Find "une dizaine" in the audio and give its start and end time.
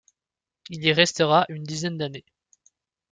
1.47-1.99